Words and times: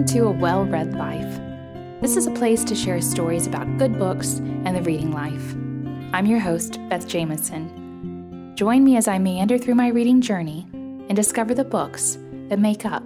Welcome 0.00 0.14
to 0.16 0.28
A 0.28 0.30
Well 0.30 0.64
Read 0.64 0.94
Life. 0.94 2.00
This 2.00 2.16
is 2.16 2.26
a 2.26 2.30
place 2.30 2.64
to 2.64 2.74
share 2.74 3.02
stories 3.02 3.46
about 3.46 3.76
good 3.76 3.98
books 3.98 4.38
and 4.38 4.74
the 4.74 4.80
reading 4.80 5.12
life. 5.12 5.52
I'm 6.14 6.24
your 6.24 6.38
host, 6.38 6.78
Beth 6.88 7.06
Jamison. 7.06 8.54
Join 8.56 8.82
me 8.82 8.96
as 8.96 9.06
I 9.06 9.18
meander 9.18 9.58
through 9.58 9.74
my 9.74 9.88
reading 9.88 10.22
journey 10.22 10.66
and 10.72 11.14
discover 11.14 11.52
the 11.52 11.64
books 11.64 12.16
that 12.48 12.58
make 12.58 12.86
up 12.86 13.02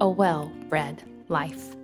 a 0.00 0.08
well 0.08 0.52
read 0.70 1.04
life. 1.28 1.76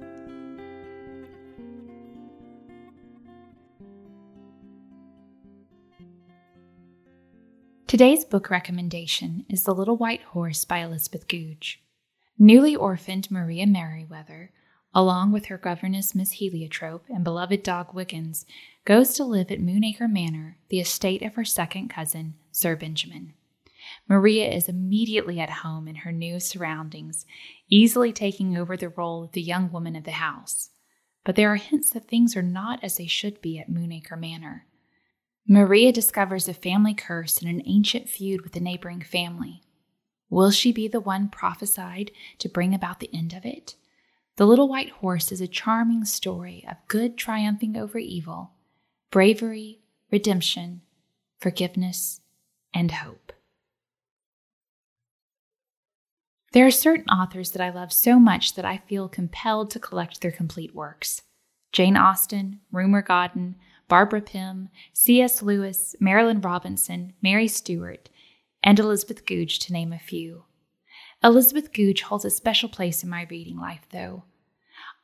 Today's 7.87 8.25
book 8.25 8.51
recommendation 8.51 9.47
is 9.49 9.63
The 9.63 9.75
Little 9.77 9.97
White 9.97 10.23
Horse 10.23 10.65
by 10.65 10.79
Elizabeth 10.79 11.29
Goudge. 11.29 11.81
Newly 12.43 12.75
orphaned 12.75 13.31
Maria 13.31 13.67
Merryweather, 13.67 14.51
along 14.95 15.31
with 15.31 15.47
her 15.47 15.59
governess 15.59 16.15
Miss 16.15 16.33
Heliotrope 16.33 17.05
and 17.11 17.23
beloved 17.23 17.63
dog 17.63 17.93
Wiggins, 17.93 18.47
goes 18.87 19.13
to 19.13 19.25
live 19.25 19.51
at 19.51 19.61
Moonacre 19.61 20.09
Manor, 20.09 20.57
the 20.71 20.81
estate 20.81 21.21
of 21.21 21.35
her 21.35 21.45
second 21.45 21.89
cousin, 21.89 22.33
Sir 22.51 22.77
Benjamin. 22.77 23.35
Maria 24.09 24.51
is 24.51 24.71
immediately 24.71 25.39
at 25.39 25.51
home 25.51 25.87
in 25.87 25.97
her 25.97 26.13
new 26.13 26.41
surroundings, 26.41 27.27
easily 27.69 28.11
taking 28.11 28.57
over 28.57 28.75
the 28.75 28.89
role 28.89 29.23
of 29.23 29.33
the 29.33 29.43
young 29.43 29.71
woman 29.71 29.95
of 29.95 30.05
the 30.05 30.13
house. 30.13 30.71
But 31.25 31.37
there 31.37 31.53
are 31.53 31.57
hints 31.57 31.91
that 31.91 32.09
things 32.09 32.35
are 32.39 32.43
not 32.43 32.83
as 32.83 32.97
they 32.97 33.07
should 33.07 33.43
be 33.43 33.59
at 33.59 33.69
Moonacre 33.69 34.17
Manor. 34.17 34.65
Maria 35.47 35.93
discovers 35.93 36.49
a 36.49 36.55
family 36.55 36.95
curse 36.95 37.43
and 37.43 37.51
an 37.51 37.63
ancient 37.67 38.09
feud 38.09 38.41
with 38.41 38.57
a 38.57 38.61
neighboring 38.61 39.03
family. 39.03 39.61
Will 40.31 40.53
she 40.53 40.73
be 40.73 40.87
the 40.87 41.01
one 41.01 41.29
prophesied 41.29 42.13
to 42.39 42.49
bring 42.49 42.73
about 42.73 43.01
the 43.01 43.11
end 43.13 43.35
of 43.35 43.45
it? 43.45 43.75
The 44.37 44.47
Little 44.47 44.69
White 44.69 44.91
Horse 44.91 45.33
is 45.33 45.41
a 45.41 45.49
charming 45.49 46.05
story 46.05 46.65
of 46.71 46.77
good 46.89 47.19
triumphing 47.19 47.77
over 47.77 47.99
evil, 47.99 48.53
bravery, 49.11 49.81
redemption, 50.11 50.83
forgiveness, 51.39 52.21
and 52.73 52.93
hope. 52.93 53.33
There 56.53 56.67
are 56.67 56.73
certain 56.73 57.09
authors 57.11 57.51
that 57.53 57.63
I 57.63 57.71
love 57.71 57.93
so 57.93 58.19
much 58.19 58.55
that 58.55 58.65
I 58.65 58.79
feel 58.79 59.09
compelled 59.09 59.71
to 59.73 59.79
collect 59.79 60.21
their 60.21 60.33
complete 60.33 60.75
works. 60.75 61.23
Jane 61.73 61.97
Austen, 61.97 62.61
Rumer 62.73 63.03
Godden, 63.03 63.57
Barbara 63.89 64.21
Pym, 64.21 64.69
C.S. 64.93 65.43
Lewis, 65.43 65.95
Marilynne 66.01 66.45
Robinson, 66.45 67.13
Mary 67.23 67.47
Stewart, 67.47 68.09
and 68.63 68.79
Elizabeth 68.79 69.27
Goudge, 69.27 69.59
to 69.61 69.73
name 69.73 69.93
a 69.93 69.99
few. 69.99 70.45
Elizabeth 71.23 71.73
Goudge 71.73 72.03
holds 72.03 72.25
a 72.25 72.31
special 72.31 72.69
place 72.69 73.03
in 73.03 73.09
my 73.09 73.27
reading 73.31 73.59
life, 73.59 73.87
though. 73.91 74.25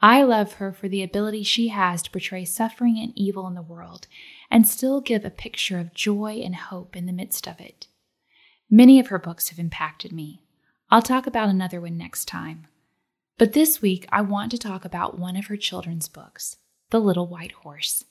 I 0.00 0.22
love 0.22 0.54
her 0.54 0.72
for 0.72 0.88
the 0.88 1.02
ability 1.02 1.42
she 1.42 1.68
has 1.68 2.02
to 2.02 2.10
portray 2.10 2.44
suffering 2.44 2.98
and 2.98 3.12
evil 3.16 3.46
in 3.46 3.54
the 3.54 3.62
world 3.62 4.06
and 4.50 4.68
still 4.68 5.00
give 5.00 5.24
a 5.24 5.30
picture 5.30 5.78
of 5.78 5.94
joy 5.94 6.42
and 6.44 6.54
hope 6.54 6.96
in 6.96 7.06
the 7.06 7.12
midst 7.12 7.48
of 7.48 7.60
it. 7.60 7.86
Many 8.68 9.00
of 9.00 9.08
her 9.08 9.18
books 9.18 9.48
have 9.48 9.58
impacted 9.58 10.12
me. 10.12 10.42
I'll 10.90 11.02
talk 11.02 11.26
about 11.26 11.48
another 11.48 11.80
one 11.80 11.96
next 11.96 12.26
time. 12.26 12.66
But 13.38 13.52
this 13.52 13.82
week, 13.82 14.06
I 14.10 14.22
want 14.22 14.50
to 14.52 14.58
talk 14.58 14.84
about 14.84 15.18
one 15.18 15.36
of 15.36 15.46
her 15.46 15.56
children's 15.56 16.08
books, 16.08 16.56
The 16.90 17.00
Little 17.00 17.26
White 17.26 17.52
Horse, 17.52 18.04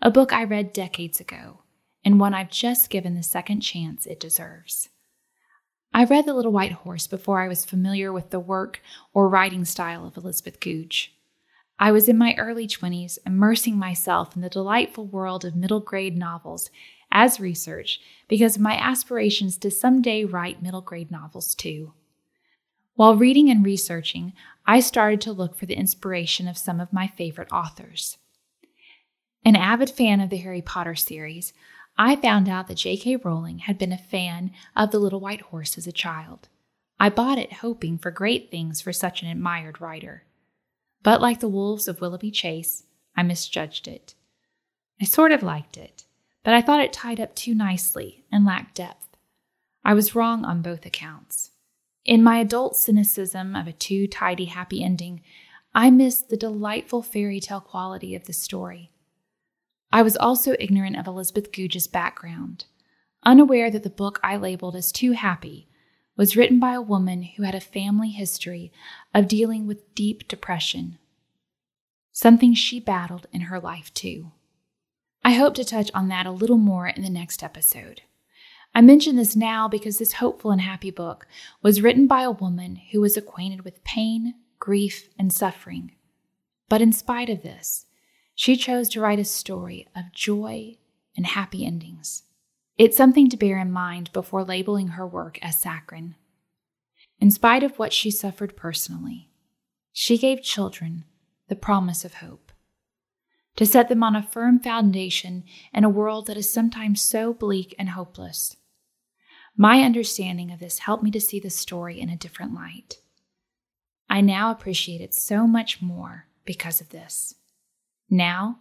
a 0.00 0.10
book 0.10 0.32
I 0.32 0.44
read 0.44 0.72
decades 0.72 1.20
ago 1.20 1.63
and 2.04 2.20
one 2.20 2.34
I've 2.34 2.50
just 2.50 2.90
given 2.90 3.14
the 3.14 3.22
second 3.22 3.60
chance 3.60 4.06
it 4.06 4.20
deserves. 4.20 4.88
I 5.92 6.04
read 6.04 6.26
The 6.26 6.34
Little 6.34 6.52
White 6.52 6.72
Horse 6.72 7.06
before 7.06 7.40
I 7.40 7.48
was 7.48 7.64
familiar 7.64 8.12
with 8.12 8.30
the 8.30 8.40
work 8.40 8.80
or 9.12 9.28
writing 9.28 9.64
style 9.64 10.06
of 10.06 10.16
Elizabeth 10.16 10.58
Goudge. 10.60 11.14
I 11.78 11.92
was 11.92 12.08
in 12.08 12.18
my 12.18 12.34
early 12.36 12.66
20s, 12.66 13.18
immersing 13.26 13.76
myself 13.76 14.34
in 14.36 14.42
the 14.42 14.48
delightful 14.48 15.06
world 15.06 15.44
of 15.44 15.56
middle 15.56 15.80
grade 15.80 16.16
novels 16.16 16.70
as 17.10 17.40
research 17.40 18.00
because 18.28 18.56
of 18.56 18.62
my 18.62 18.74
aspirations 18.74 19.56
to 19.58 19.70
someday 19.70 20.24
write 20.24 20.62
middle 20.62 20.80
grade 20.80 21.10
novels 21.10 21.54
too. 21.54 21.92
While 22.96 23.16
reading 23.16 23.50
and 23.50 23.64
researching, 23.64 24.32
I 24.66 24.80
started 24.80 25.20
to 25.22 25.32
look 25.32 25.56
for 25.56 25.66
the 25.66 25.76
inspiration 25.76 26.46
of 26.46 26.58
some 26.58 26.80
of 26.80 26.92
my 26.92 27.08
favorite 27.08 27.52
authors. 27.52 28.18
An 29.44 29.56
avid 29.56 29.90
fan 29.90 30.20
of 30.20 30.30
the 30.30 30.38
Harry 30.38 30.62
Potter 30.62 30.94
series, 30.94 31.52
I 31.96 32.16
found 32.16 32.48
out 32.48 32.66
that 32.68 32.78
J.K. 32.78 33.16
Rowling 33.16 33.60
had 33.60 33.78
been 33.78 33.92
a 33.92 33.98
fan 33.98 34.50
of 34.74 34.90
The 34.90 34.98
Little 34.98 35.20
White 35.20 35.42
Horse 35.42 35.78
as 35.78 35.86
a 35.86 35.92
child. 35.92 36.48
I 36.98 37.08
bought 37.08 37.38
it 37.38 37.54
hoping 37.54 37.98
for 37.98 38.10
great 38.10 38.50
things 38.50 38.80
for 38.80 38.92
such 38.92 39.22
an 39.22 39.28
admired 39.28 39.80
writer. 39.80 40.24
But 41.02 41.20
like 41.20 41.40
the 41.40 41.48
wolves 41.48 41.86
of 41.86 42.00
Willoughby 42.00 42.30
Chase, 42.30 42.84
I 43.16 43.22
misjudged 43.22 43.86
it. 43.86 44.14
I 45.00 45.04
sort 45.04 45.32
of 45.32 45.42
liked 45.42 45.76
it, 45.76 46.04
but 46.42 46.54
I 46.54 46.62
thought 46.62 46.80
it 46.80 46.92
tied 46.92 47.20
up 47.20 47.34
too 47.34 47.54
nicely 47.54 48.24
and 48.32 48.44
lacked 48.44 48.76
depth. 48.76 49.16
I 49.84 49.94
was 49.94 50.14
wrong 50.14 50.44
on 50.44 50.62
both 50.62 50.86
accounts. 50.86 51.50
In 52.04 52.22
my 52.22 52.38
adult 52.38 52.76
cynicism 52.76 53.54
of 53.54 53.66
a 53.66 53.72
too 53.72 54.06
tidy 54.06 54.46
happy 54.46 54.82
ending, 54.82 55.22
I 55.74 55.90
missed 55.90 56.28
the 56.28 56.36
delightful 56.36 57.02
fairy 57.02 57.40
tale 57.40 57.60
quality 57.60 58.14
of 58.14 58.24
the 58.24 58.32
story. 58.32 58.90
I 59.94 60.02
was 60.02 60.16
also 60.16 60.56
ignorant 60.58 60.96
of 60.96 61.06
Elizabeth 61.06 61.52
Goudge's 61.52 61.86
background, 61.86 62.64
unaware 63.22 63.70
that 63.70 63.84
the 63.84 63.88
book 63.88 64.18
I 64.24 64.36
labeled 64.36 64.74
as 64.74 64.90
too 64.90 65.12
happy 65.12 65.68
was 66.16 66.36
written 66.36 66.58
by 66.58 66.72
a 66.72 66.82
woman 66.82 67.22
who 67.22 67.44
had 67.44 67.54
a 67.54 67.60
family 67.60 68.10
history 68.10 68.72
of 69.14 69.28
dealing 69.28 69.68
with 69.68 69.94
deep 69.94 70.26
depression, 70.26 70.98
something 72.10 72.54
she 72.54 72.80
battled 72.80 73.28
in 73.32 73.42
her 73.42 73.60
life 73.60 73.94
too. 73.94 74.32
I 75.24 75.34
hope 75.34 75.54
to 75.54 75.64
touch 75.64 75.92
on 75.94 76.08
that 76.08 76.26
a 76.26 76.32
little 76.32 76.58
more 76.58 76.88
in 76.88 77.02
the 77.02 77.08
next 77.08 77.44
episode. 77.44 78.02
I 78.74 78.80
mention 78.80 79.14
this 79.14 79.36
now 79.36 79.68
because 79.68 79.98
this 79.98 80.14
hopeful 80.14 80.50
and 80.50 80.62
happy 80.62 80.90
book 80.90 81.28
was 81.62 81.82
written 81.82 82.08
by 82.08 82.22
a 82.22 82.32
woman 82.32 82.80
who 82.90 83.00
was 83.00 83.16
acquainted 83.16 83.64
with 83.64 83.84
pain, 83.84 84.34
grief, 84.58 85.08
and 85.16 85.32
suffering. 85.32 85.92
But 86.68 86.82
in 86.82 86.92
spite 86.92 87.30
of 87.30 87.42
this, 87.42 87.86
she 88.34 88.56
chose 88.56 88.88
to 88.90 89.00
write 89.00 89.18
a 89.18 89.24
story 89.24 89.86
of 89.94 90.12
joy 90.12 90.76
and 91.16 91.26
happy 91.26 91.64
endings. 91.64 92.24
It's 92.76 92.96
something 92.96 93.28
to 93.30 93.36
bear 93.36 93.58
in 93.58 93.70
mind 93.70 94.12
before 94.12 94.44
labeling 94.44 94.88
her 94.88 95.06
work 95.06 95.38
as 95.42 95.60
saccharine. 95.60 96.16
In 97.20 97.30
spite 97.30 97.62
of 97.62 97.78
what 97.78 97.92
she 97.92 98.10
suffered 98.10 98.56
personally, 98.56 99.30
she 99.92 100.18
gave 100.18 100.42
children 100.42 101.04
the 101.48 101.54
promise 101.54 102.04
of 102.04 102.14
hope, 102.14 102.50
to 103.56 103.64
set 103.64 103.88
them 103.88 104.02
on 104.02 104.16
a 104.16 104.22
firm 104.22 104.58
foundation 104.58 105.44
in 105.72 105.84
a 105.84 105.88
world 105.88 106.26
that 106.26 106.36
is 106.36 106.50
sometimes 106.50 107.00
so 107.00 107.32
bleak 107.32 107.74
and 107.78 107.90
hopeless. 107.90 108.56
My 109.56 109.82
understanding 109.82 110.50
of 110.50 110.58
this 110.58 110.80
helped 110.80 111.04
me 111.04 111.12
to 111.12 111.20
see 111.20 111.38
the 111.38 111.50
story 111.50 112.00
in 112.00 112.08
a 112.10 112.16
different 112.16 112.54
light. 112.54 112.96
I 114.10 114.20
now 114.20 114.50
appreciate 114.50 115.00
it 115.00 115.14
so 115.14 115.46
much 115.46 115.80
more 115.80 116.26
because 116.44 116.80
of 116.80 116.88
this. 116.88 117.36
Now, 118.10 118.60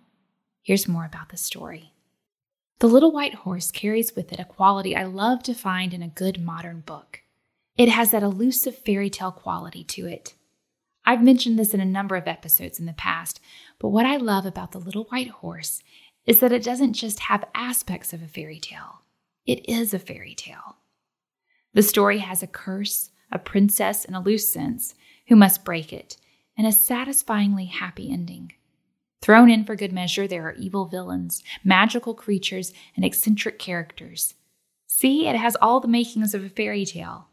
here's 0.62 0.88
more 0.88 1.06
about 1.06 1.30
the 1.30 1.38
story. 1.38 1.94
The 2.80 2.88
Little 2.88 3.12
White 3.12 3.36
Horse 3.36 3.72
carries 3.72 4.16
with 4.16 4.34
it 4.34 4.40
a 4.40 4.46
quality 4.46 4.96
I 4.96 5.04
love 5.04 5.44
to 5.44 5.54
find 5.54 5.94
in 5.94 6.02
a 6.04 6.08
good 6.08 6.42
modern 6.42 6.81
book. 6.81 7.22
It 7.78 7.90
has 7.90 8.12
that 8.12 8.24
elusive 8.24 8.78
fairy 8.78 9.09
tale 9.09 9.32
quality 9.32 9.84
to 9.86 10.06
it. 10.06 10.36
I've 11.06 11.23
mentioned 11.23 11.59
this 11.59 11.73
in 11.73 11.79
a 11.79 11.85
number 11.85 12.16
of 12.16 12.28
episodes 12.28 12.79
in 12.79 12.85
the 12.85 12.94
past, 12.94 13.40
but 13.79 13.90
what 13.90 14.06
I 14.06 14.17
love 14.17 14.46
about 14.46 14.72
The 14.72 14.79
Little 14.79 15.06
White 15.06 15.29
Horse 15.29 15.82
is 16.26 16.40
that 16.40 16.52
it 16.52 16.64
doesn't 16.64 16.94
just 16.94 17.20
have 17.22 17.46
aspects 17.53 18.14
of 18.14 18.22
a 18.22 18.28
fairy 18.28 18.59
tale, 18.59 19.02
it 19.46 19.67
is 19.70 19.94
a 19.94 20.00
fairy 20.00 20.35
tale. 20.35 20.78
The 21.73 21.82
story 21.82 22.20
has 22.20 22.41
a 22.41 22.47
curse, 22.47 23.12
a 23.32 23.40
princess 23.40 24.06
in 24.06 24.14
a 24.14 24.22
loose 24.22 24.52
sense, 24.52 24.96
who 25.28 25.35
must 25.35 25.66
break 25.66 25.91
it, 25.91 26.17
and 26.58 26.67
a 26.67 26.72
satisfyingly 26.72 27.66
happy 27.66 28.12
ending. 28.12 28.53
Thrown 29.23 29.49
in 29.49 29.64
for 29.64 29.78
good 29.78 29.93
measure, 29.93 30.28
there 30.28 30.46
are 30.46 30.53
evil 30.55 30.84
villains, 30.84 31.41
magical 31.64 32.14
creatures, 32.14 32.73
and 32.97 33.05
eccentric 33.05 33.58
characters. 33.58 34.34
See, 34.85 35.28
it 35.28 35.37
has 35.37 35.55
all 35.61 35.79
the 35.79 35.87
makings 35.87 36.34
of 36.34 36.43
a 36.43 36.49
fairy 36.49 36.84
tale. 36.84 37.29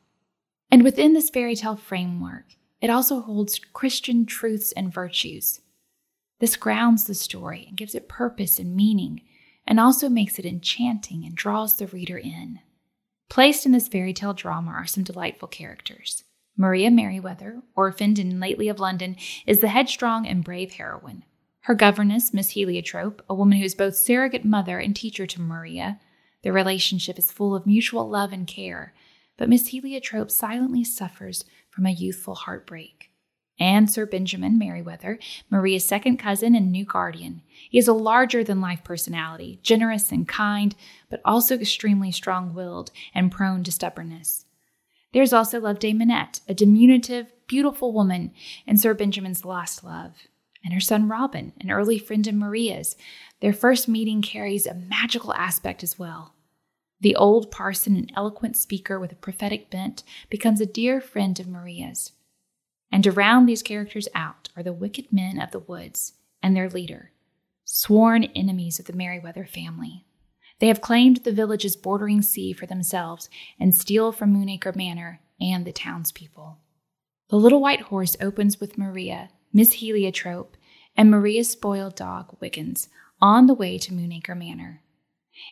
And 0.70 0.84
within 0.84 1.14
this 1.14 1.30
fairy 1.30 1.56
tale 1.56 1.74
framework, 1.74 2.44
it 2.80 2.90
also 2.90 3.20
holds 3.20 3.58
Christian 3.58 4.24
truths 4.24 4.70
and 4.70 4.94
virtues. 4.94 5.62
This 6.38 6.54
grounds 6.54 7.06
the 7.06 7.14
story 7.14 7.64
and 7.66 7.76
gives 7.76 7.96
it 7.96 8.08
purpose 8.08 8.60
and 8.60 8.76
meaning, 8.76 9.22
and 9.66 9.80
also 9.80 10.08
makes 10.08 10.38
it 10.38 10.46
enchanting 10.46 11.24
and 11.24 11.34
draws 11.34 11.76
the 11.76 11.88
reader 11.88 12.18
in. 12.18 12.60
Placed 13.28 13.66
in 13.66 13.72
this 13.72 13.88
fairy 13.88 14.12
tale 14.14 14.32
drama 14.32 14.70
are 14.70 14.86
some 14.86 15.02
delightful 15.02 15.48
characters. 15.48 16.22
Maria 16.56 16.92
Merryweather, 16.92 17.62
orphaned 17.74 18.20
and 18.20 18.38
lately 18.38 18.68
of 18.68 18.78
London, 18.78 19.16
is 19.44 19.58
the 19.58 19.66
headstrong 19.66 20.24
and 20.24 20.44
brave 20.44 20.74
heroine. 20.74 21.24
Her 21.64 21.74
governess, 21.74 22.32
Miss 22.32 22.50
Heliotrope, 22.50 23.22
a 23.28 23.34
woman 23.34 23.58
who 23.58 23.64
is 23.64 23.74
both 23.74 23.94
surrogate 23.94 24.44
mother 24.44 24.78
and 24.78 24.96
teacher 24.96 25.26
to 25.26 25.40
Maria. 25.40 26.00
Their 26.42 26.52
relationship 26.54 27.18
is 27.18 27.30
full 27.30 27.54
of 27.54 27.66
mutual 27.66 28.08
love 28.08 28.32
and 28.32 28.46
care, 28.46 28.94
but 29.36 29.48
Miss 29.48 29.68
Heliotrope 29.68 30.30
silently 30.30 30.84
suffers 30.84 31.44
from 31.68 31.86
a 31.86 31.90
youthful 31.90 32.34
heartbreak. 32.34 33.10
and 33.60 33.90
Sir 33.90 34.06
Benjamin 34.06 34.58
Merryweather, 34.58 35.18
Maria's 35.50 35.86
second 35.86 36.16
cousin 36.16 36.54
and 36.54 36.72
new 36.72 36.86
guardian. 36.86 37.42
He 37.68 37.78
is 37.78 37.86
a 37.86 37.92
larger 37.92 38.42
than 38.42 38.60
life 38.60 38.82
personality, 38.82 39.60
generous 39.62 40.10
and 40.10 40.26
kind, 40.26 40.74
but 41.10 41.20
also 41.24 41.58
extremely 41.58 42.10
strong 42.10 42.54
willed 42.54 42.90
and 43.14 43.30
prone 43.30 43.62
to 43.64 43.70
stubbornness. 43.70 44.46
There's 45.12 45.34
also 45.34 45.60
Loveday 45.60 45.92
Minette, 45.92 46.40
a 46.48 46.54
diminutive, 46.54 47.32
beautiful 47.46 47.92
woman, 47.92 48.32
and 48.66 48.80
Sir 48.80 48.94
Benjamin's 48.94 49.44
lost 49.44 49.84
love. 49.84 50.12
And 50.64 50.74
her 50.74 50.80
son 50.80 51.08
Robin, 51.08 51.52
an 51.60 51.70
early 51.70 51.98
friend 51.98 52.26
of 52.26 52.34
Maria's. 52.34 52.96
Their 53.40 53.52
first 53.52 53.88
meeting 53.88 54.22
carries 54.22 54.66
a 54.66 54.74
magical 54.74 55.32
aspect 55.32 55.82
as 55.82 55.98
well. 55.98 56.34
The 57.00 57.16
old 57.16 57.50
parson, 57.50 57.96
an 57.96 58.08
eloquent 58.14 58.56
speaker 58.56 59.00
with 59.00 59.12
a 59.12 59.16
prophetic 59.16 59.70
bent, 59.70 60.02
becomes 60.28 60.60
a 60.60 60.66
dear 60.66 61.00
friend 61.00 61.40
of 61.40 61.48
Maria's. 61.48 62.12
And 62.92 63.02
to 63.04 63.12
round 63.12 63.48
these 63.48 63.62
characters 63.62 64.08
out 64.14 64.50
are 64.56 64.62
the 64.62 64.72
wicked 64.72 65.12
men 65.12 65.40
of 65.40 65.50
the 65.50 65.60
woods 65.60 66.14
and 66.42 66.54
their 66.54 66.68
leader, 66.68 67.12
sworn 67.64 68.24
enemies 68.24 68.78
of 68.78 68.86
the 68.86 68.92
Merryweather 68.92 69.46
family. 69.46 70.04
They 70.58 70.68
have 70.68 70.82
claimed 70.82 71.18
the 71.18 71.32
village's 71.32 71.76
bordering 71.76 72.20
sea 72.20 72.52
for 72.52 72.66
themselves 72.66 73.30
and 73.58 73.74
steal 73.74 74.12
from 74.12 74.32
Moonacre 74.32 74.74
Manor 74.76 75.20
and 75.40 75.64
the 75.64 75.72
townspeople. 75.72 76.58
The 77.30 77.36
little 77.36 77.62
white 77.62 77.82
horse 77.82 78.16
opens 78.20 78.60
with 78.60 78.76
Maria, 78.76 79.30
Miss 79.52 79.74
Heliotrope, 79.74 80.56
and 80.96 81.10
Maria's 81.10 81.50
spoiled 81.50 81.96
dog, 81.96 82.36
Wiggins, 82.40 82.88
on 83.20 83.46
the 83.46 83.54
way 83.54 83.78
to 83.78 83.92
Moonacre 83.92 84.34
Manor. 84.34 84.82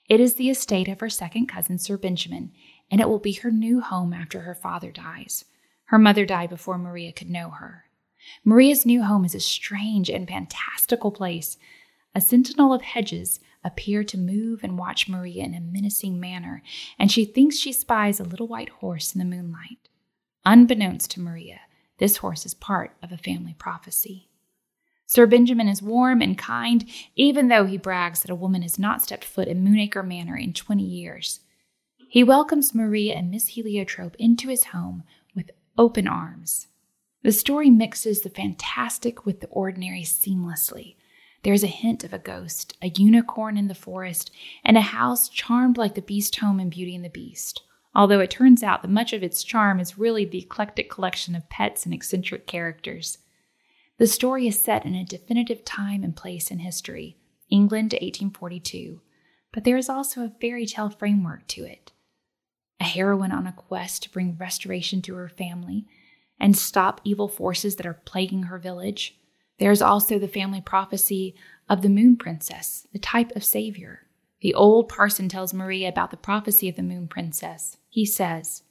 It 0.08 0.20
is 0.20 0.34
the 0.34 0.50
estate 0.50 0.88
of 0.88 1.00
her 1.00 1.10
second 1.10 1.46
cousin, 1.46 1.78
Sir 1.78 1.96
Benjamin, 1.96 2.52
and 2.90 3.00
it 3.00 3.08
will 3.08 3.18
be 3.18 3.32
her 3.32 3.50
new 3.50 3.80
home 3.80 4.12
after 4.12 4.40
her 4.40 4.54
father 4.54 4.90
dies. 4.90 5.44
Her 5.86 5.98
mother 5.98 6.26
died 6.26 6.50
before 6.50 6.78
Maria 6.78 7.12
could 7.12 7.30
know 7.30 7.50
her. 7.50 7.84
Maria's 8.44 8.84
new 8.84 9.02
home 9.02 9.24
is 9.24 9.34
a 9.34 9.40
strange 9.40 10.10
and 10.10 10.28
fantastical 10.28 11.10
place. 11.10 11.56
A 12.14 12.20
sentinel 12.20 12.72
of 12.72 12.82
hedges 12.82 13.40
appear 13.64 14.04
to 14.04 14.18
move 14.18 14.62
and 14.62 14.78
watch 14.78 15.08
Maria 15.08 15.44
in 15.44 15.54
a 15.54 15.60
menacing 15.60 16.20
manner, 16.20 16.62
and 16.98 17.10
she 17.10 17.24
thinks 17.24 17.56
she 17.56 17.72
spies 17.72 18.20
a 18.20 18.24
little 18.24 18.46
white 18.46 18.68
horse 18.68 19.14
in 19.14 19.18
the 19.18 19.24
moonlight. 19.24 19.88
Unbeknownst 20.44 21.10
to 21.12 21.20
Maria, 21.20 21.60
this 21.98 22.18
horse 22.18 22.46
is 22.46 22.54
part 22.54 22.96
of 23.02 23.12
a 23.12 23.16
family 23.16 23.54
prophecy. 23.58 24.28
Sir 25.06 25.26
Benjamin 25.26 25.68
is 25.68 25.80
warm 25.80 26.20
and 26.20 26.36
kind, 26.36 26.84
even 27.16 27.48
though 27.48 27.64
he 27.64 27.78
brags 27.78 28.20
that 28.20 28.30
a 28.30 28.34
woman 28.34 28.62
has 28.62 28.78
not 28.78 29.02
stepped 29.02 29.24
foot 29.24 29.48
in 29.48 29.64
Moonacre 29.64 30.02
Manor 30.02 30.36
in 30.36 30.52
20 30.52 30.82
years. 30.82 31.40
He 32.10 32.22
welcomes 32.22 32.74
Maria 32.74 33.14
and 33.14 33.30
Miss 33.30 33.48
Heliotrope 33.48 34.16
into 34.18 34.48
his 34.48 34.64
home 34.64 35.02
with 35.34 35.50
open 35.76 36.06
arms. 36.06 36.68
The 37.22 37.32
story 37.32 37.70
mixes 37.70 38.20
the 38.20 38.30
fantastic 38.30 39.26
with 39.26 39.40
the 39.40 39.48
ordinary 39.48 40.02
seamlessly. 40.02 40.96
There's 41.42 41.64
a 41.64 41.68
hint 41.68 42.04
of 42.04 42.12
a 42.12 42.18
ghost, 42.18 42.76
a 42.82 42.88
unicorn 42.88 43.56
in 43.56 43.68
the 43.68 43.74
forest, 43.74 44.30
and 44.64 44.76
a 44.76 44.82
house 44.82 45.28
charmed 45.28 45.78
like 45.78 45.94
the 45.94 46.02
beast 46.02 46.36
home 46.36 46.60
in 46.60 46.68
Beauty 46.68 46.94
and 46.94 47.04
the 47.04 47.08
Beast. 47.08 47.62
Although 47.98 48.20
it 48.20 48.30
turns 48.30 48.62
out 48.62 48.82
that 48.82 48.92
much 48.92 49.12
of 49.12 49.24
its 49.24 49.42
charm 49.42 49.80
is 49.80 49.98
really 49.98 50.24
the 50.24 50.38
eclectic 50.38 50.88
collection 50.88 51.34
of 51.34 51.50
pets 51.50 51.84
and 51.84 51.92
eccentric 51.92 52.46
characters. 52.46 53.18
The 53.98 54.06
story 54.06 54.46
is 54.46 54.62
set 54.62 54.86
in 54.86 54.94
a 54.94 55.04
definitive 55.04 55.64
time 55.64 56.04
and 56.04 56.14
place 56.14 56.52
in 56.52 56.60
history, 56.60 57.16
England 57.50 57.94
1842, 57.94 59.00
but 59.52 59.64
there 59.64 59.76
is 59.76 59.88
also 59.88 60.22
a 60.22 60.32
fairy 60.40 60.64
tale 60.64 60.90
framework 60.90 61.48
to 61.48 61.64
it 61.64 61.90
a 62.80 62.84
heroine 62.84 63.32
on 63.32 63.48
a 63.48 63.52
quest 63.52 64.04
to 64.04 64.10
bring 64.10 64.36
restoration 64.38 65.02
to 65.02 65.16
her 65.16 65.28
family 65.28 65.84
and 66.38 66.56
stop 66.56 67.00
evil 67.02 67.26
forces 67.26 67.74
that 67.74 67.86
are 67.86 68.00
plaguing 68.04 68.44
her 68.44 68.58
village. 68.60 69.18
There's 69.58 69.82
also 69.82 70.20
the 70.20 70.28
family 70.28 70.60
prophecy 70.60 71.34
of 71.68 71.82
the 71.82 71.88
Moon 71.88 72.16
Princess, 72.16 72.86
the 72.92 73.00
type 73.00 73.34
of 73.34 73.42
savior. 73.42 74.07
The 74.40 74.54
old 74.54 74.88
parson 74.88 75.28
tells 75.28 75.52
Maria 75.52 75.88
about 75.88 76.10
the 76.10 76.16
prophecy 76.16 76.68
of 76.68 76.76
the 76.76 76.82
Moon 76.82 77.08
Princess. 77.08 77.76
He 77.88 78.04
says, 78.04 78.62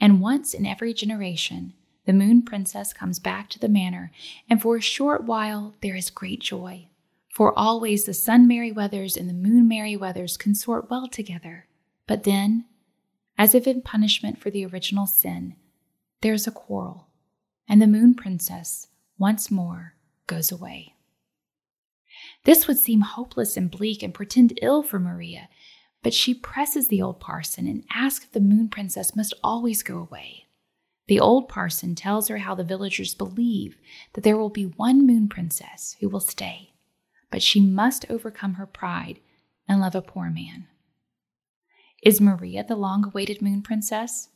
And 0.00 0.20
once 0.20 0.52
in 0.52 0.66
every 0.66 0.92
generation, 0.92 1.74
the 2.06 2.12
Moon 2.12 2.42
Princess 2.42 2.92
comes 2.92 3.18
back 3.18 3.48
to 3.50 3.58
the 3.58 3.68
manor, 3.68 4.10
and 4.48 4.60
for 4.60 4.76
a 4.76 4.80
short 4.80 5.24
while 5.24 5.74
there 5.82 5.96
is 5.96 6.10
great 6.10 6.40
joy. 6.40 6.88
For 7.28 7.56
always 7.56 8.04
the 8.04 8.14
Sun 8.14 8.48
Merryweathers 8.48 9.16
and 9.16 9.28
the 9.28 9.34
Moon 9.34 9.68
Merryweathers 9.68 10.38
consort 10.38 10.90
well 10.90 11.06
together. 11.06 11.66
But 12.06 12.22
then 12.22 12.64
as 13.38 13.54
if 13.54 13.66
in 13.66 13.82
punishment 13.82 14.40
for 14.40 14.50
the 14.50 14.64
original 14.64 15.06
sin, 15.06 15.56
there's 16.22 16.46
a 16.46 16.52
quarrel, 16.52 17.08
and 17.68 17.82
the 17.82 17.86
Moon 17.86 18.14
Princess 18.14 18.88
once 19.18 19.50
more 19.50 19.94
goes 20.26 20.50
away. 20.50 20.95
This 22.46 22.68
would 22.68 22.78
seem 22.78 23.00
hopeless 23.00 23.56
and 23.56 23.70
bleak 23.70 24.04
and 24.04 24.14
pretend 24.14 24.58
ill 24.62 24.84
for 24.84 25.00
Maria, 25.00 25.48
but 26.04 26.14
she 26.14 26.32
presses 26.32 26.86
the 26.86 27.02
old 27.02 27.18
parson 27.18 27.66
and 27.66 27.84
asks 27.92 28.24
if 28.24 28.30
the 28.30 28.40
Moon 28.40 28.68
Princess 28.68 29.16
must 29.16 29.34
always 29.42 29.82
go 29.82 29.98
away. 29.98 30.44
The 31.08 31.18
old 31.18 31.48
parson 31.48 31.96
tells 31.96 32.28
her 32.28 32.38
how 32.38 32.54
the 32.54 32.62
villagers 32.62 33.16
believe 33.16 33.76
that 34.12 34.22
there 34.22 34.36
will 34.36 34.48
be 34.48 34.64
one 34.64 35.04
Moon 35.04 35.28
Princess 35.28 35.96
who 35.98 36.08
will 36.08 36.20
stay, 36.20 36.70
but 37.32 37.42
she 37.42 37.60
must 37.60 38.08
overcome 38.08 38.54
her 38.54 38.66
pride 38.66 39.18
and 39.68 39.80
love 39.80 39.96
a 39.96 40.00
poor 40.00 40.30
man. 40.30 40.68
Is 42.00 42.20
Maria 42.20 42.62
the 42.62 42.76
long 42.76 43.04
awaited 43.04 43.42
moon 43.42 43.62
princess? 43.62 44.28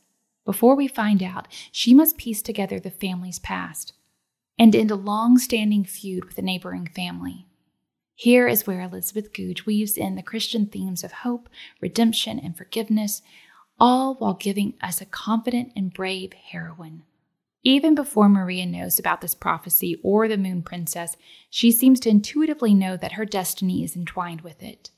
Before 0.43 0.75
we 0.75 0.89
find 0.89 1.23
out, 1.23 1.47
she 1.71 1.93
must 1.93 2.17
piece 2.17 2.41
together 2.41 2.77
the 2.77 2.91
family's 2.91 3.39
past 3.39 3.93
and 4.59 4.75
end 4.75 4.91
a 4.91 4.95
long 4.95 5.37
standing 5.37 5.85
feud 5.85 6.25
with 6.25 6.37
a 6.37 6.41
neighboring 6.41 6.87
family. 6.87 7.47
Here 8.21 8.47
is 8.47 8.67
where 8.67 8.81
Elizabeth 8.81 9.33
Goudge 9.33 9.65
weaves 9.65 9.97
in 9.97 10.13
the 10.13 10.21
Christian 10.21 10.67
themes 10.67 11.03
of 11.03 11.11
hope, 11.11 11.49
redemption, 11.81 12.37
and 12.37 12.55
forgiveness, 12.55 13.23
all 13.79 14.13
while 14.13 14.35
giving 14.35 14.75
us 14.79 15.01
a 15.01 15.07
confident 15.07 15.71
and 15.75 15.91
brave 15.91 16.31
heroine. 16.33 17.01
Even 17.63 17.95
before 17.95 18.29
Maria 18.29 18.67
knows 18.67 18.99
about 18.99 19.21
this 19.21 19.33
prophecy 19.33 19.99
or 20.03 20.27
the 20.27 20.37
Moon 20.37 20.61
Princess, 20.61 21.17
she 21.49 21.71
seems 21.71 21.99
to 22.01 22.09
intuitively 22.09 22.75
know 22.75 22.95
that 22.95 23.13
her 23.13 23.25
destiny 23.25 23.83
is 23.83 23.95
entwined 23.95 24.41
with 24.41 24.61
it. 24.61 24.91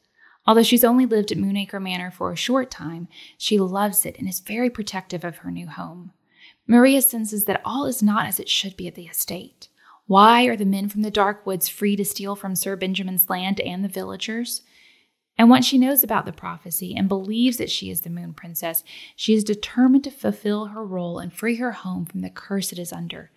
Although 0.45 0.63
she's 0.63 0.83
only 0.83 1.05
lived 1.05 1.31
at 1.31 1.37
Moonacre 1.37 1.79
Manor 1.79 2.11
for 2.11 2.29
a 2.33 2.35
short 2.35 2.69
time, 2.69 3.07
she 3.37 3.57
loves 3.57 4.05
it 4.05 4.19
and 4.19 4.27
is 4.27 4.41
very 4.41 4.69
protective 4.69 5.23
of 5.23 5.37
her 5.37 5.49
new 5.49 5.67
home. 5.67 6.11
Maria 6.67 7.01
senses 7.01 7.45
that 7.45 7.61
all 7.63 7.85
is 7.85 8.03
not 8.03 8.25
as 8.25 8.37
it 8.37 8.49
should 8.49 8.75
be 8.75 8.85
at 8.85 8.95
the 8.95 9.07
estate. 9.07 9.69
Why 10.05 10.43
are 10.45 10.57
the 10.57 10.65
men 10.65 10.89
from 10.89 11.01
the 11.01 11.11
dark 11.11 11.45
woods 11.45 11.69
free 11.69 11.95
to 11.95 12.03
steal 12.03 12.35
from 12.35 12.55
Sir 12.55 12.75
Benjamin's 12.75 13.29
land 13.29 13.59
and 13.61 13.83
the 13.83 13.89
villagers? 13.89 14.61
And 15.37 15.49
once 15.49 15.65
she 15.65 15.77
knows 15.77 16.03
about 16.03 16.25
the 16.25 16.33
prophecy 16.33 16.93
and 16.95 17.07
believes 17.07 17.57
that 17.57 17.71
she 17.71 17.89
is 17.89 18.01
the 18.01 18.09
Moon 18.09 18.33
Princess, 18.33 18.83
she 19.15 19.33
is 19.33 19.43
determined 19.43 20.03
to 20.03 20.11
fulfill 20.11 20.67
her 20.67 20.85
role 20.85 21.19
and 21.19 21.33
free 21.33 21.55
her 21.55 21.71
home 21.71 22.05
from 22.05 22.21
the 22.21 22.29
curse 22.29 22.71
it 22.71 22.79
is 22.79 22.93
under. 22.93 23.31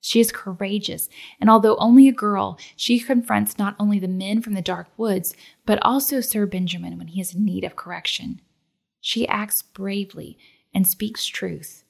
She 0.00 0.18
is 0.18 0.32
courageous, 0.32 1.08
and 1.40 1.48
although 1.48 1.76
only 1.76 2.08
a 2.08 2.12
girl, 2.12 2.58
she 2.74 2.98
confronts 2.98 3.58
not 3.58 3.76
only 3.78 4.00
the 4.00 4.08
men 4.08 4.42
from 4.42 4.54
the 4.54 4.62
dark 4.62 4.88
woods, 4.96 5.34
but 5.64 5.78
also 5.82 6.20
Sir 6.20 6.46
Benjamin 6.46 6.98
when 6.98 7.08
he 7.08 7.20
is 7.20 7.34
in 7.34 7.44
need 7.44 7.62
of 7.62 7.76
correction. 7.76 8.40
She 9.00 9.28
acts 9.28 9.62
bravely 9.62 10.38
and 10.74 10.88
speaks 10.88 11.26
truth. 11.26 11.84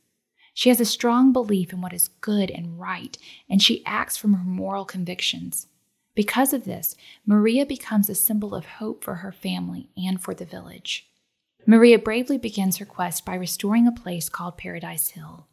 She 0.55 0.69
has 0.69 0.81
a 0.81 0.85
strong 0.85 1.33
belief 1.33 1.73
in 1.73 1.81
what 1.81 1.93
is 1.93 2.09
good 2.21 2.51
and 2.51 2.79
right, 2.79 3.17
and 3.49 3.63
she 3.63 3.85
acts 3.87 4.17
from 4.17 4.35
her 4.35 4.45
moral 4.45 4.85
convictions. 4.85 5.67
Because 6.15 6.53
of 6.53 6.65
this, 6.65 6.95
Maria 7.25 7.65
becomes 7.65 8.11
a 8.11 8.15
symbol 8.15 8.55
of 8.55 8.67
hope 8.67 9.03
for 9.03 9.17
her 9.17 9.33
family 9.33 9.89
and 9.97 10.21
for 10.21 10.35
the 10.35 10.45
village. 10.45 11.09
Maria 11.67 11.99
bravely 11.99 12.37
begins 12.37 12.79
her 12.79 12.85
quest 12.85 13.25
by 13.25 13.35
restoring 13.35 13.87
a 13.87 13.93
place 13.93 14.29
called 14.29 14.59
Paradise 14.59 15.11
Hill. 15.11 15.47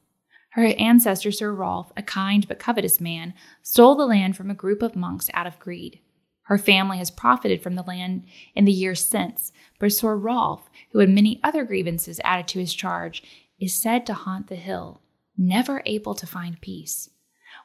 Her 0.54 0.66
ancestor, 0.66 1.32
Sir 1.32 1.54
Wrolf, 1.54 1.92
a 1.96 2.02
kind 2.02 2.48
but 2.48 2.60
covetous 2.60 3.00
man, 3.00 3.36
stole 3.62 3.96
the 3.96 4.08
land 4.08 4.36
from 4.36 4.50
a 4.50 4.56
group 4.56 4.82
of 4.82 4.96
monks 4.96 5.30
out 5.34 5.46
of 5.46 5.60
greed. 5.60 6.00
Her 6.44 6.58
family 6.58 6.98
has 6.98 7.12
profited 7.12 7.62
from 7.62 7.76
the 7.76 7.84
land 7.84 8.26
in 8.56 8.66
the 8.66 8.72
years 8.72 9.06
since, 9.06 9.52
but 9.78 9.94
Sir 9.94 10.18
Wrolf, 10.18 10.62
who 10.92 11.00
had 11.00 11.10
many 11.10 11.40
other 11.44 11.64
grievances 11.64 12.20
added 12.24 12.48
to 12.48 12.60
his 12.60 12.74
charge, 12.74 13.22
is 13.60 13.74
said 13.74 14.06
to 14.06 14.14
haunt 14.14 14.48
the 14.48 14.56
hill, 14.56 15.02
never 15.38 15.82
able 15.86 16.16
to 16.16 16.28
find 16.28 16.62
peace. 16.62 17.10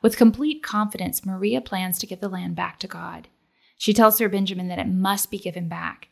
With 0.03 0.17
complete 0.17 0.63
confidence, 0.63 1.25
Maria 1.25 1.61
plans 1.61 1.99
to 1.99 2.07
give 2.07 2.21
the 2.21 2.29
land 2.29 2.57
back 2.57 2.79
to 2.81 2.87
God. 2.87 3.29
She 3.77 3.93
tells 3.93 4.17
Sir 4.17 4.29
Benjamin 4.29 4.69
that 4.69 4.79
it 4.79 4.89
must 4.89 5.31
be 5.31 5.39
given 5.39 5.69
back. 5.69 6.09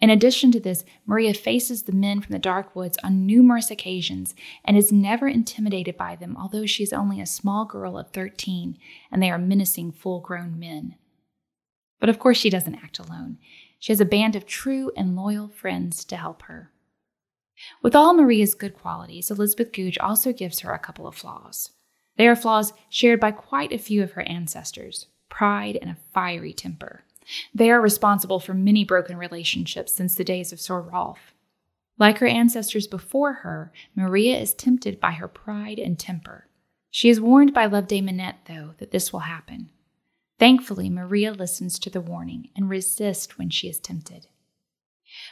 In 0.00 0.10
addition 0.10 0.52
to 0.52 0.60
this, 0.60 0.84
Maria 1.06 1.32
faces 1.32 1.84
the 1.84 1.92
men 1.92 2.20
from 2.20 2.32
the 2.32 2.38
dark 2.38 2.76
woods 2.76 2.98
on 3.02 3.24
numerous 3.24 3.70
occasions 3.70 4.34
and 4.64 4.76
is 4.76 4.92
never 4.92 5.26
intimidated 5.26 5.96
by 5.96 6.16
them, 6.16 6.36
although 6.38 6.66
she 6.66 6.82
is 6.82 6.92
only 6.92 7.20
a 7.20 7.26
small 7.26 7.64
girl 7.64 7.96
of 7.96 8.10
13 8.10 8.76
and 9.10 9.22
they 9.22 9.30
are 9.30 9.38
menacing 9.38 9.92
full 9.92 10.20
grown 10.20 10.58
men. 10.58 10.96
But 11.98 12.10
of 12.10 12.18
course, 12.18 12.36
she 12.36 12.50
doesn't 12.50 12.74
act 12.74 12.98
alone. 12.98 13.38
She 13.78 13.90
has 13.90 14.00
a 14.00 14.04
band 14.04 14.36
of 14.36 14.44
true 14.44 14.90
and 14.96 15.16
loyal 15.16 15.48
friends 15.48 16.04
to 16.06 16.16
help 16.16 16.42
her. 16.42 16.72
With 17.82 17.94
all 17.94 18.14
Maria's 18.14 18.54
good 18.54 18.74
qualities, 18.74 19.30
Elizabeth 19.30 19.72
Goudge 19.72 19.98
also 19.98 20.32
gives 20.32 20.60
her 20.60 20.72
a 20.72 20.78
couple 20.78 21.06
of 21.06 21.14
flaws. 21.14 21.70
They 22.16 22.26
are 22.28 22.36
flaws 22.36 22.72
shared 22.88 23.20
by 23.20 23.32
quite 23.32 23.72
a 23.72 23.78
few 23.78 24.02
of 24.02 24.12
her 24.12 24.22
ancestors 24.22 25.06
pride 25.28 25.76
and 25.82 25.90
a 25.90 25.96
fiery 26.14 26.52
temper. 26.52 27.04
They 27.54 27.70
are 27.70 27.80
responsible 27.80 28.40
for 28.40 28.54
many 28.54 28.84
broken 28.84 29.16
relationships 29.16 29.92
since 29.92 30.14
the 30.14 30.24
days 30.24 30.52
of 30.52 30.60
Sir 30.60 30.80
Wrolf. 30.80 31.34
Like 31.98 32.18
her 32.18 32.26
ancestors 32.26 32.86
before 32.86 33.32
her, 33.34 33.72
Maria 33.94 34.38
is 34.38 34.54
tempted 34.54 35.00
by 35.00 35.12
her 35.12 35.28
pride 35.28 35.78
and 35.78 35.98
temper. 35.98 36.46
She 36.90 37.08
is 37.08 37.20
warned 37.20 37.52
by 37.52 37.66
Loveday 37.66 38.00
Minette, 38.00 38.46
though, 38.46 38.74
that 38.78 38.90
this 38.90 39.12
will 39.12 39.20
happen. 39.20 39.70
Thankfully, 40.38 40.88
Maria 40.88 41.32
listens 41.32 41.78
to 41.80 41.90
the 41.90 42.00
warning 42.00 42.50
and 42.54 42.68
resists 42.68 43.38
when 43.38 43.50
she 43.50 43.68
is 43.68 43.78
tempted. 43.78 44.28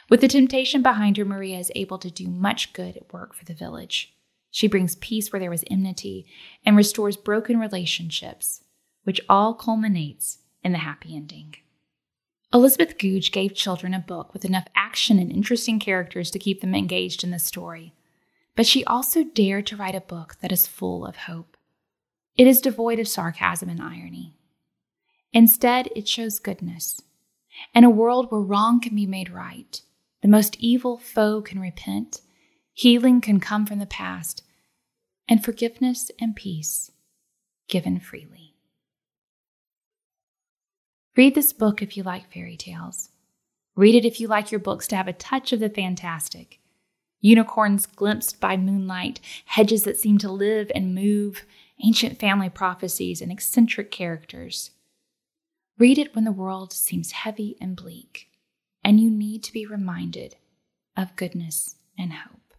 With 0.09 0.21
the 0.21 0.27
temptation 0.27 0.81
behind 0.81 1.17
her, 1.17 1.25
Maria 1.25 1.57
is 1.57 1.71
able 1.75 1.97
to 1.99 2.11
do 2.11 2.27
much 2.27 2.73
good 2.73 2.95
at 2.95 3.11
work 3.11 3.33
for 3.33 3.45
the 3.45 3.53
village. 3.53 4.13
She 4.51 4.67
brings 4.67 4.95
peace 4.95 5.31
where 5.31 5.39
there 5.39 5.49
was 5.49 5.63
enmity 5.69 6.25
and 6.65 6.77
restores 6.77 7.17
broken 7.17 7.59
relationships, 7.59 8.63
which 9.03 9.21
all 9.27 9.53
culminates 9.53 10.39
in 10.63 10.71
the 10.71 10.77
happy 10.79 11.15
ending. 11.15 11.55
Elizabeth 12.53 12.97
Goudge 12.97 13.31
gave 13.31 13.53
children 13.53 13.93
a 13.93 13.99
book 13.99 14.31
with 14.33 14.45
enough 14.45 14.67
action 14.75 15.19
and 15.19 15.31
interesting 15.31 15.79
characters 15.79 16.31
to 16.31 16.39
keep 16.39 16.61
them 16.61 16.73
engaged 16.73 17.23
in 17.23 17.31
the 17.31 17.39
story. 17.39 17.93
But 18.55 18.65
she 18.65 18.85
also 18.85 19.23
dared 19.23 19.67
to 19.67 19.75
write 19.75 19.95
a 19.95 20.01
book 20.01 20.37
that 20.41 20.51
is 20.51 20.67
full 20.67 21.05
of 21.05 21.17
hope. 21.17 21.57
It 22.37 22.47
is 22.47 22.61
devoid 22.61 22.99
of 22.99 23.07
sarcasm 23.07 23.67
and 23.67 23.81
irony. 23.81 24.37
Instead, 25.33 25.89
it 25.95 26.07
shows 26.07 26.39
goodness. 26.39 27.01
In 27.73 27.83
a 27.83 27.89
world 27.89 28.31
where 28.31 28.39
wrong 28.39 28.79
can 28.79 28.95
be 28.95 29.05
made 29.05 29.29
right, 29.29 29.81
the 30.25 30.31
most 30.31 30.55
evil 30.59 30.97
foe 30.97 31.39
can 31.39 31.59
repent, 31.59 32.21
healing 32.73 33.21
can 33.21 33.39
come 33.39 33.63
from 33.63 33.77
the 33.77 33.85
past, 33.85 34.41
and 35.29 35.45
forgiveness 35.45 36.09
and 36.19 36.35
peace 36.35 36.89
given 37.67 37.99
freely. 37.99 38.55
Read 41.15 41.35
this 41.35 41.53
book 41.53 41.83
if 41.83 41.95
you 41.95 42.01
like 42.01 42.33
fairy 42.33 42.57
tales. 42.57 43.09
Read 43.75 43.93
it 43.93 44.03
if 44.03 44.19
you 44.19 44.27
like 44.27 44.51
your 44.51 44.57
books 44.57 44.87
to 44.87 44.95
have 44.95 45.07
a 45.07 45.13
touch 45.13 45.53
of 45.53 45.59
the 45.59 45.69
fantastic. 45.69 46.57
Unicorns 47.21 47.85
glimpsed 47.85 48.39
by 48.39 48.57
moonlight, 48.57 49.19
hedges 49.45 49.83
that 49.83 49.99
seem 49.99 50.17
to 50.17 50.31
live 50.31 50.71
and 50.73 50.95
move, 50.95 51.45
ancient 51.83 52.19
family 52.19 52.49
prophecies, 52.49 53.21
and 53.21 53.31
eccentric 53.31 53.91
characters. 53.91 54.71
Read 55.77 55.99
it 55.99 56.15
when 56.15 56.23
the 56.23 56.31
world 56.31 56.73
seems 56.73 57.11
heavy 57.11 57.55
and 57.61 57.75
bleak, 57.75 58.27
and 58.85 58.99
you 58.99 59.09
need 59.09 59.43
to 59.43 59.51
be 59.51 59.65
reminded 59.65 60.35
of 60.95 61.15
goodness 61.15 61.75
and 61.97 62.13
hope. 62.13 62.53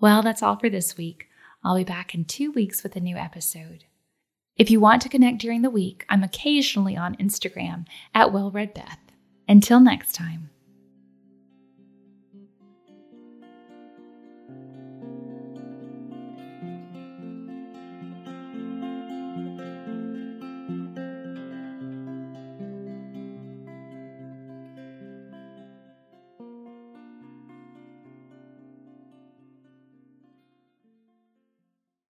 Well, 0.00 0.22
that's 0.22 0.42
all 0.42 0.56
for 0.56 0.68
this 0.68 0.96
week. 0.96 1.28
I'll 1.62 1.76
be 1.76 1.84
back 1.84 2.14
in 2.16 2.24
two 2.24 2.50
weeks 2.50 2.82
with 2.82 2.96
a 2.96 3.00
new 3.00 3.16
episode. 3.16 3.84
If 4.56 4.68
you 4.68 4.80
want 4.80 5.02
to 5.02 5.08
connect 5.08 5.38
during 5.38 5.62
the 5.62 5.70
week, 5.70 6.04
I'm 6.08 6.24
occasionally 6.24 6.96
on 6.96 7.14
Instagram 7.16 7.86
at 8.12 8.28
WellReadBeth. 8.28 8.98
Until 9.48 9.78
next 9.78 10.14
time. 10.14 10.50